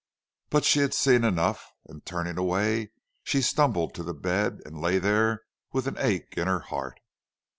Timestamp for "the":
4.03-4.15